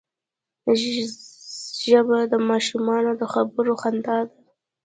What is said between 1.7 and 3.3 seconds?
ژبه د ماشومانو د